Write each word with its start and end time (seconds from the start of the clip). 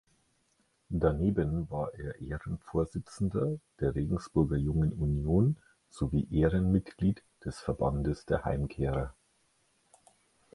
Daneben 0.89 1.69
war 1.69 1.93
er 1.93 2.19
Ehrenvorsitzender 2.21 3.59
der 3.79 3.93
Regensburger 3.93 4.57
Jungen 4.57 4.93
Union 4.93 5.57
sowie 5.91 6.27
Ehrenmitglied 6.31 7.23
des 7.45 7.59
Verbandes 7.59 8.25
der 8.25 8.43
Heimkehrer. 8.43 9.13